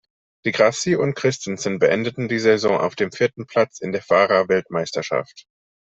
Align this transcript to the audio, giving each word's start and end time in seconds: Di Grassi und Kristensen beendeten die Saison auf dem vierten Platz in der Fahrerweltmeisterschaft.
Di 0.45 0.51
Grassi 0.51 0.95
und 0.95 1.13
Kristensen 1.13 1.77
beendeten 1.77 2.27
die 2.27 2.39
Saison 2.39 2.75
auf 2.75 2.95
dem 2.95 3.11
vierten 3.11 3.45
Platz 3.45 3.79
in 3.79 3.91
der 3.91 4.01
Fahrerweltmeisterschaft. 4.01 5.45